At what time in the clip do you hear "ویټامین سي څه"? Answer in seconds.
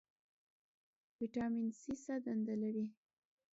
1.17-2.15